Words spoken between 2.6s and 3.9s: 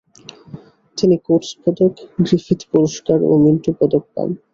পুরস্কার ও মিন্টো